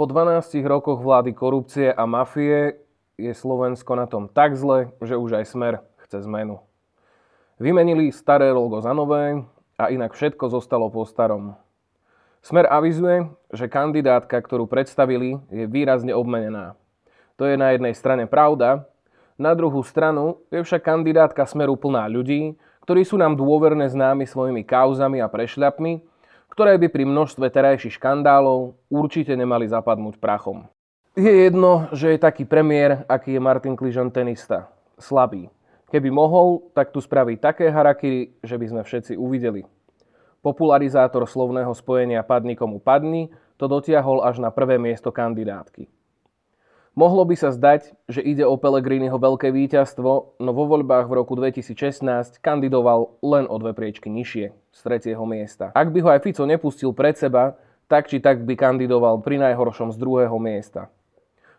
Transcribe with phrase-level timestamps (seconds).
[0.00, 2.80] Po 12 rokoch vlády korupcie a mafie
[3.20, 6.56] je Slovensko na tom tak zle, že už aj Smer chce zmenu.
[7.60, 9.44] Vymenili staré logo za nové
[9.76, 11.52] a inak všetko zostalo po starom.
[12.40, 16.80] Smer avizuje, že kandidátka, ktorú predstavili, je výrazne obmenená.
[17.36, 18.88] To je na jednej strane pravda,
[19.36, 22.56] na druhú stranu je však kandidátka Smeru plná ľudí,
[22.88, 26.08] ktorí sú nám dôverne známi svojimi kauzami a prešľapmi,
[26.50, 30.66] ktoré by pri množstve terajších škandálov určite nemali zapadnúť prachom.
[31.14, 34.70] Je jedno, že je taký premiér, aký je Martin Kližan tenista.
[34.98, 35.50] Slabý.
[35.90, 39.66] Keby mohol, tak tu spraví také harakiry, že by sme všetci uvideli.
[40.40, 43.28] Popularizátor slovného spojenia padni komu padni
[43.58, 45.99] to dotiahol až na prvé miesto kandidátky.
[47.00, 51.32] Mohlo by sa zdať, že ide o Pelegriniho veľké víťazstvo, no vo voľbách v roku
[51.32, 52.04] 2016
[52.44, 55.72] kandidoval len o dve priečky nižšie, z tretieho miesta.
[55.72, 57.56] Ak by ho aj Fico nepustil pred seba,
[57.88, 60.92] tak či tak by kandidoval pri najhoršom z druhého miesta.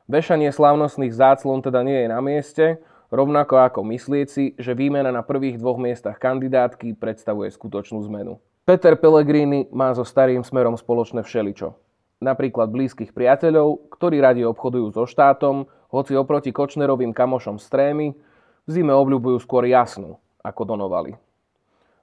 [0.05, 2.77] Vešanie slávnostných záclon teda nie je na mieste,
[3.09, 8.37] rovnako ako myslieť si, že výmena na prvých dvoch miestach kandidátky predstavuje skutočnú zmenu.
[8.61, 11.73] Peter Pellegrini má so starým smerom spoločné všeličo.
[12.21, 18.69] Napríklad blízkych priateľov, ktorí radi obchodujú so štátom, hoci oproti Kočnerovým kamošom z trémy, v
[18.69, 21.17] zime obľúbujú skôr jasnú, ako donovali.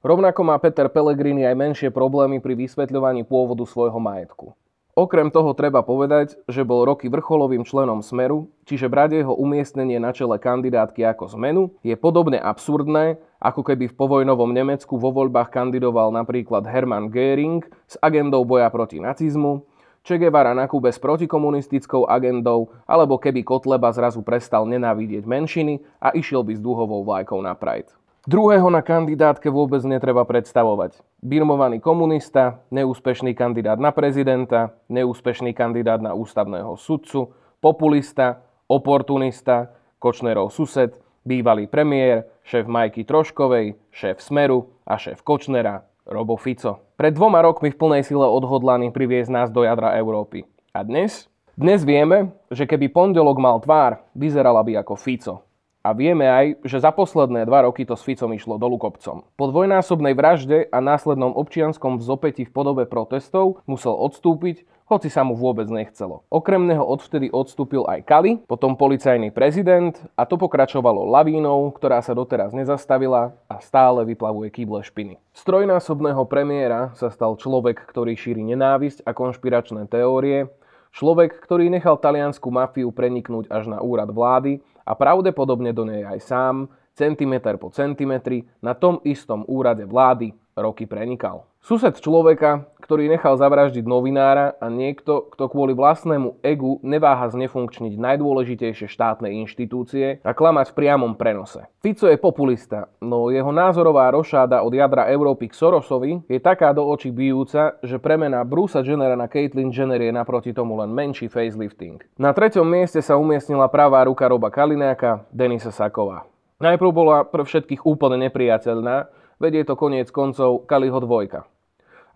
[0.03, 4.59] Rovnako má Peter Pellegrini aj menšie problémy pri vysvetľovaní pôvodu svojho majetku.
[4.99, 10.11] Okrem toho treba povedať, že bol roky vrcholovým členom Smeru, čiže brať jeho umiestnenie na
[10.11, 16.11] čele kandidátky ako zmenu je podobne absurdné, ako keby v povojnovom Nemecku vo voľbách kandidoval
[16.11, 19.63] napríklad Hermann Göring s agendou boja proti nacizmu,
[20.09, 26.17] Che Guevara na Kube s protikomunistickou agendou, alebo keby Kotleba zrazu prestal nenávidieť menšiny a
[26.17, 27.93] išiel by s dúhovou vlajkou na Pride.
[28.25, 30.97] Druhého na kandidátke vôbec netreba predstavovať.
[31.21, 40.97] Birmovaný komunista, neúspešný kandidát na prezidenta, neúspešný kandidát na ústavného sudcu, populista, oportunista, Kočnerov sused,
[41.21, 46.81] bývalý premiér, šéf Majky Troškovej, šéf Smeru a šéf Kočnera, Robo Fico.
[46.97, 50.49] Pred dvoma rokmi v plnej sile odhodlaný priviesť nás do jadra Európy.
[50.73, 51.29] A dnes?
[51.53, 55.48] Dnes vieme, že keby pondelok mal tvár, vyzerala by ako Fico.
[55.89, 59.25] A vieme aj, že za posledné dva roky to s Ficom išlo dolu kopcom.
[59.41, 65.33] Po dvojnásobnej vražde a následnom občianskom vzopäti v podobe protestov musel odstúpiť, hoci sa mu
[65.33, 66.29] vôbec nechcelo.
[66.29, 72.13] Okrem neho odvtedy odstúpil aj Kali, potom policajný prezident a to pokračovalo lavínou, ktorá sa
[72.13, 75.17] doteraz nezastavila a stále vyplavuje kýble špiny.
[75.33, 80.53] Z trojnásobného premiéra sa stal človek, ktorý šíri nenávisť a konšpiračné teórie,
[80.93, 86.21] človek, ktorý nechal taliansku mafiu preniknúť až na úrad vlády a pravdepodobne do nej aj
[86.25, 86.65] sám,
[86.97, 91.49] centimeter po centimetri, na tom istom úrade vlády roky prenikal.
[91.59, 98.89] Sused človeka, ktorý nechal zavraždiť novinára a niekto, kto kvôli vlastnému egu neváha znefunkčniť najdôležitejšie
[98.89, 101.67] štátne inštitúcie a klamať v priamom prenose.
[101.85, 106.87] Fico je populista, no jeho názorová rošáda od jadra Európy k Sorosovi je taká do
[106.89, 112.01] očí bijúca, že premena Brusa Jennera na Caitlyn Jenner je naproti tomu len menší facelifting.
[112.17, 116.25] Na treťom mieste sa umiestnila pravá ruka Roba Kalináka, Denisa Saková.
[116.59, 119.07] Najprv bola pre všetkých úplne nepriateľná,
[119.39, 121.47] vedie to koniec koncov Kaliho dvojka.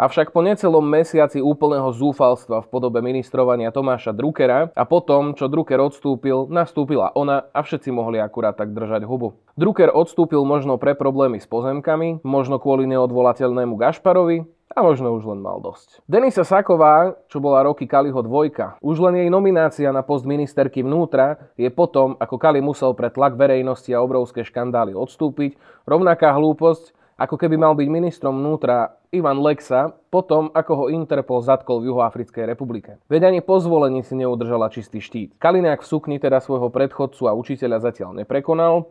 [0.03, 5.79] Avšak po necelom mesiaci úplného zúfalstva v podobe ministrovania Tomáša Druckera a potom, čo Drucker
[5.79, 9.39] odstúpil, nastúpila ona a všetci mohli akurát tak držať hubu.
[9.55, 14.43] Drucker odstúpil možno pre problémy s pozemkami, možno kvôli neodvolateľnému Gašparovi,
[14.73, 16.01] a možno už len mal dosť.
[16.09, 21.53] Denisa Saková, čo bola roky Kaliho dvojka, už len jej nominácia na post ministerky vnútra
[21.61, 27.39] je potom, ako Kali musel pre tlak verejnosti a obrovské škandály odstúpiť, rovnaká hlúposť, ako
[27.39, 32.99] keby mal byť ministrom vnútra Ivan Lexa potom, ako ho Interpol zatkol v Juhoafrickej republike.
[33.07, 35.39] Veď ani po zvolení si neudržala čistý štít.
[35.39, 38.91] Kaliňák v sukni teda svojho predchodcu a učiteľa zatiaľ neprekonal,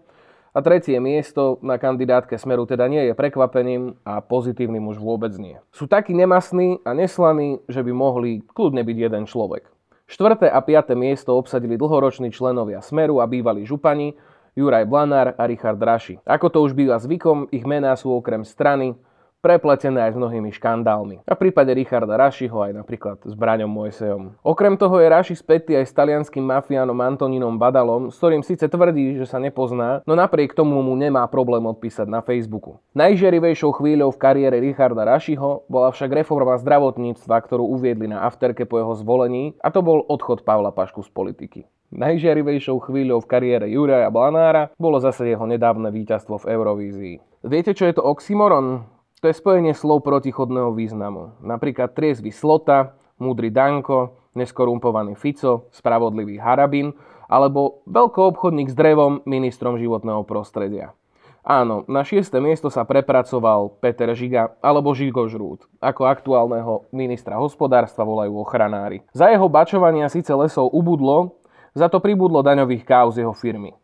[0.52, 5.56] a tretie miesto na kandidátke Smeru teda nie je prekvapením a pozitívnym už vôbec nie.
[5.72, 9.72] Sú takí nemasní a neslaní, že by mohli kľudne byť jeden človek.
[10.12, 14.12] Štvrté a piaté miesto obsadili dlhoroční členovia Smeru a bývalí župani,
[14.52, 16.20] Juraj Blanár a Richard Raši.
[16.28, 19.00] Ako to už býva zvykom, ich mená sú okrem strany
[19.42, 21.26] prepletené aj s mnohými škandálmi.
[21.26, 24.38] A v prípade Richarda Rašiho aj napríklad s Braňom Mojsejom.
[24.46, 29.18] Okrem toho je Raši spätý aj s talianským mafiánom Antonínom Badalom, s ktorým síce tvrdí,
[29.18, 32.78] že sa nepozná, no napriek tomu mu nemá problém odpísať na Facebooku.
[32.94, 38.78] Najžerivejšou chvíľou v kariére Richarda Rašiho bola však reforma zdravotníctva, ktorú uviedli na afterke po
[38.78, 41.62] jeho zvolení, a to bol odchod Pavla Pašku z politiky.
[41.92, 47.16] Najžiarivejšou chvíľou v kariére Juraja Blanára bolo zase jeho nedávne víťazstvo v Eurovízii.
[47.44, 48.88] Viete, čo je to oxymoron?
[49.20, 51.36] To je spojenie slov protichodného významu.
[51.44, 56.96] Napríklad triezvy slota, múdry Danko, neskorumpovaný Fico, spravodlivý Harabin
[57.28, 60.96] alebo veľkoobchodník s drevom ministrom životného prostredia.
[61.42, 65.66] Áno, na šieste miesto sa prepracoval Peter Žiga alebo Žigo Žrút.
[65.82, 69.02] Ako aktuálneho ministra hospodárstva volajú ochranári.
[69.10, 71.41] Za jeho bačovania síce lesov ubudlo,
[71.72, 73.76] za to pribudlo daňových káuz jeho firmy.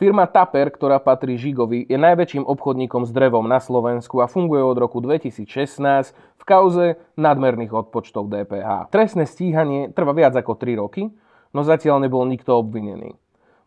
[0.00, 4.80] Firma Taper, ktorá patrí Žigovi, je najväčším obchodníkom s drevom na Slovensku a funguje od
[4.80, 5.44] roku 2016
[6.16, 8.88] v kauze nadmerných odpočtov DPH.
[8.88, 11.12] Trestné stíhanie trvá viac ako 3 roky,
[11.52, 13.12] no zatiaľ nebol nikto obvinený.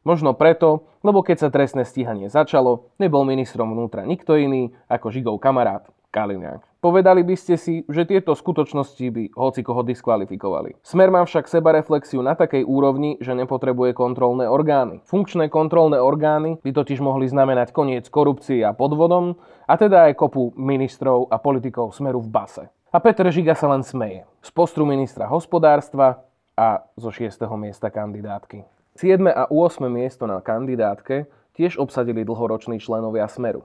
[0.02, 5.38] Možno preto, lebo keď sa trestné stíhanie začalo, nebol ministrom vnútra nikto iný ako Žigov
[5.38, 6.73] kamarát Kaliňák.
[6.84, 10.84] Povedali by ste si, že tieto skutočnosti by hoci koho diskvalifikovali.
[10.84, 15.00] Smer má však sebareflexiu na takej úrovni, že nepotrebuje kontrolné orgány.
[15.08, 20.52] Funkčné kontrolné orgány by totiž mohli znamenať koniec korupcii a podvodom, a teda aj kopu
[20.60, 22.68] ministrov a politikov smeru v base.
[22.92, 24.28] A Peter Žiga sa len smeje.
[24.44, 26.28] Z postru ministra hospodárstva
[26.60, 27.48] a zo 6.
[27.56, 28.68] miesta kandidátky.
[29.00, 29.24] 7.
[29.32, 29.88] a 8.
[29.88, 33.64] miesto na kandidátke tiež obsadili dlhoroční členovia Smeru.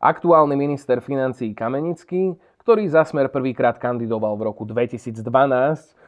[0.00, 2.32] Aktuálny minister financí Kamenický,
[2.64, 5.20] ktorý za Smer prvýkrát kandidoval v roku 2012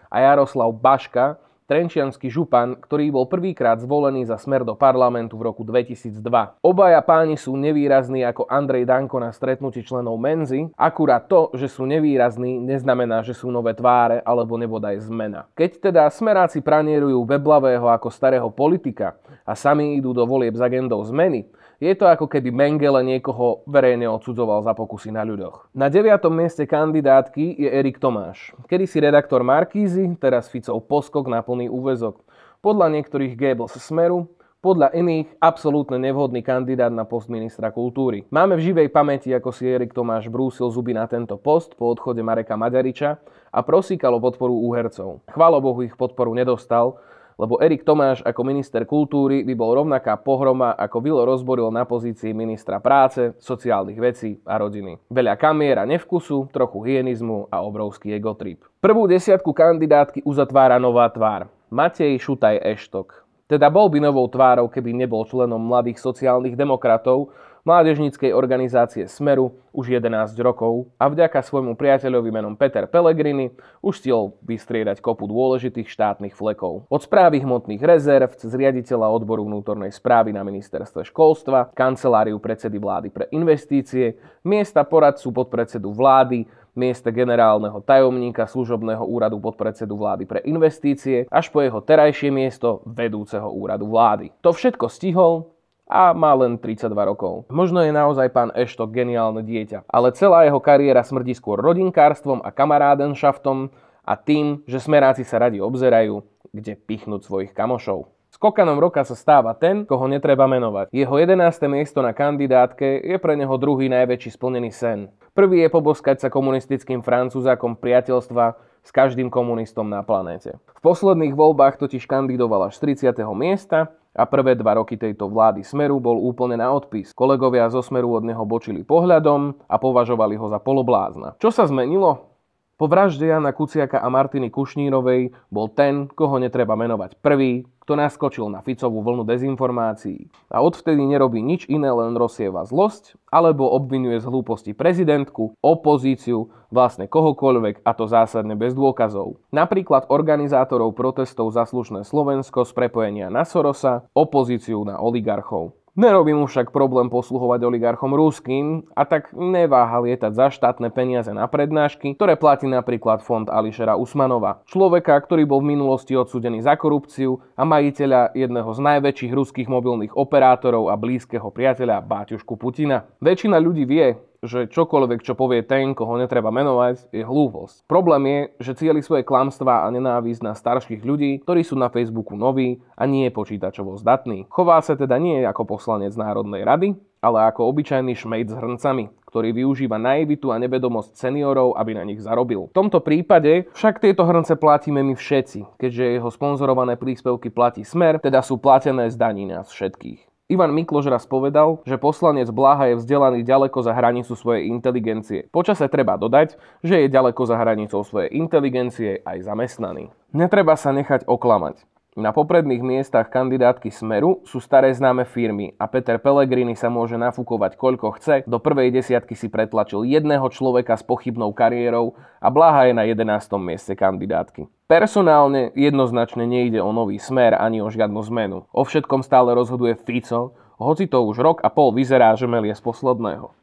[0.09, 1.37] a Jaroslav Baška,
[1.73, 6.21] trenčianský župan, ktorý bol prvýkrát zvolený za smer do parlamentu v roku 2002.
[6.61, 11.89] Obaja páni sú nevýrazní ako Andrej Danko na stretnutí členov Menzy, akurát to, že sú
[11.89, 15.49] nevýrazní, neznamená, že sú nové tváre alebo nebodaj zmena.
[15.57, 19.17] Keď teda smeráci pranierujú weblavého ako starého politika
[19.49, 21.49] a sami idú do volieb s agendou zmeny,
[21.83, 25.75] je to ako keby Mengele niekoho verejne odsudzoval za pokusy na ľuďoch.
[25.75, 26.15] Na 9.
[26.31, 28.55] mieste kandidátky je Erik Tomáš.
[28.71, 32.27] Kedy si redaktor Markízy, teraz Ficov poskok na plný úvezok.
[32.59, 34.27] Podľa niektorých Goebbels Smeru,
[34.63, 38.27] podľa iných absolútne nevhodný kandidát na post ministra kultúry.
[38.31, 42.23] Máme v živej pamäti, ako si Erik Tomáš brúsil zuby na tento post po odchode
[42.23, 43.19] Mareka Maďariča
[43.51, 45.23] a prosíkal o podporu úhercov.
[45.31, 46.99] Chválo Bohu ich podporu nedostal,
[47.43, 52.31] lebo Erik Tomáš ako minister kultúry by bol rovnaká pohroma, ako Vilo rozboril na pozícii
[52.31, 55.03] ministra práce, sociálnych vecí a rodiny.
[55.11, 58.63] Veľa kamiera nevkusu, trochu hyenizmu a obrovský egotrip.
[58.79, 61.51] Prvú desiatku kandidátky uzatvára nová tvár.
[61.67, 63.27] Matej Šutaj Eštok.
[63.51, 69.95] Teda bol by novou tvárou, keby nebol členom mladých sociálnych demokratov, mládežníckej organizácie Smeru už
[69.95, 76.35] 11 rokov a vďaka svojmu priateľovi menom Peter Pellegrini už stiel vystriedať kopu dôležitých štátnych
[76.35, 76.91] flekov.
[76.91, 83.09] Od správy hmotných rezerv cez riaditeľa odboru vnútornej správy na ministerstve školstva, kanceláriu predsedy vlády
[83.15, 91.29] pre investície, miesta poradcu podpredsedu vlády, miesta generálneho tajomníka služobného úradu podpredsedu vlády pre investície
[91.29, 94.33] až po jeho terajšie miesto vedúceho úradu vlády.
[94.41, 95.52] To všetko stihol
[95.93, 97.45] a má len 32 rokov.
[97.53, 102.49] Možno je naozaj pán Eštok geniálne dieťa, ale celá jeho kariéra smrdí skôr rodinkárstvom a
[102.49, 103.69] kamarádenšaftom
[104.01, 108.09] a tým, že smeráci sa radi obzerajú, kde pichnúť svojich kamošov.
[108.33, 110.89] Skokanom roka sa stáva ten, koho netreba menovať.
[110.89, 111.37] Jeho 11.
[111.69, 115.13] miesto na kandidátke je pre neho druhý najväčší splnený sen.
[115.37, 120.59] Prvý je poboskať sa komunistickým francúzakom priateľstva s každým komunistom na planéte.
[120.79, 123.23] V posledných voľbách totiž kandidoval až z 30.
[123.33, 127.17] miesta a prvé dva roky tejto vlády Smeru bol úplne na odpis.
[127.17, 131.41] Kolegovia zo Smeru od neho bočili pohľadom a považovali ho za poloblázna.
[131.41, 132.29] Čo sa zmenilo?
[132.77, 137.63] Po vražde Jana Kuciaka a Martiny Kušnírovej bol ten, koho netreba menovať prvý,
[137.93, 140.33] kto naskočil na Ficovú vlnu dezinformácií.
[140.49, 147.05] A odvtedy nerobí nič iné, len rozsieva zlosť, alebo obvinuje z hlúposti prezidentku, opozíciu, vlastne
[147.05, 149.45] kohokoľvek a to zásadne bez dôkazov.
[149.53, 155.77] Napríklad organizátorov protestov za slušné Slovensko z prepojenia na Sorosa, opozíciu na oligarchov.
[155.93, 161.45] Nerobí mu však problém posluhovať oligarchom ruským a tak neváha lietať za štátne peniaze na
[161.45, 164.65] prednášky, ktoré platí napríklad fond Ališera Usmanova.
[164.65, 170.17] Človeka, ktorý bol v minulosti odsudený za korupciu a majiteľa jedného z najväčších ruských mobilných
[170.17, 173.05] operátorov a blízkeho priateľa Báťušku Putina.
[173.21, 177.87] Väčšina ľudí vie, že čokoľvek, čo povie ten, koho netreba menovať, je hlúposť.
[177.87, 182.35] Problém je, že cieli svoje klamstvá a nenávisť na starších ľudí, ktorí sú na Facebooku
[182.35, 184.51] noví a nie počítačovo zdatní.
[184.51, 189.55] Chová sa teda nie ako poslanec Národnej rady, ale ako obyčajný šmejd s hrncami, ktorý
[189.55, 192.67] využíva naivitu a nevedomosť seniorov, aby na nich zarobil.
[192.75, 198.19] V tomto prípade však tieto hrnce platíme my všetci, keďže jeho sponzorované príspevky platí Smer,
[198.19, 200.32] teda sú platené z daní nás všetkých.
[200.53, 205.49] Ivan Mikloš raz povedal, že poslanec Blaha je vzdelaný ďaleko za hranicu svojej inteligencie.
[205.49, 210.13] Počase treba dodať, že je ďaleko za hranicou svojej inteligencie aj zamestnaný.
[210.37, 211.81] Netreba sa nechať oklamať.
[212.13, 217.73] Na popredných miestach kandidátky Smeru sú staré známe firmy a Peter Pellegrini sa môže nafúkovať
[217.81, 218.45] koľko chce.
[218.45, 223.57] Do prvej desiatky si pretlačil jedného človeka s pochybnou kariérou a Blaha je na 11.
[223.57, 224.69] mieste kandidátky.
[224.93, 228.69] Personálne jednoznačne nejde o nový smer ani o žiadnu zmenu.
[228.77, 232.83] O všetkom stále rozhoduje Fico, hoci to už rok a pol vyzerá, že melie z
[232.85, 233.57] posledného.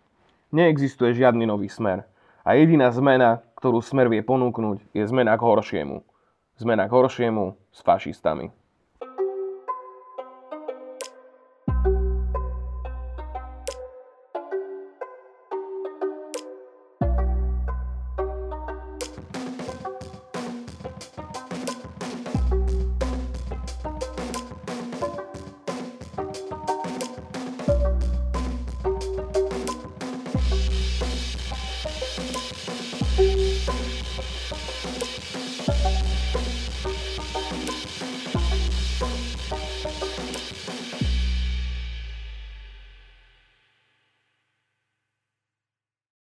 [0.50, 2.10] Neexistuje žiadny nový smer.
[2.42, 6.09] A jediná zmena, ktorú smer vie ponúknuť, je zmena k horšiemu
[6.60, 8.52] zmena k horšiemu s fašistami.